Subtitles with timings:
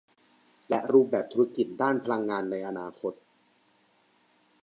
[0.69, 3.13] และรูปแบบธุรกิจด้านพลังงานในอนาคต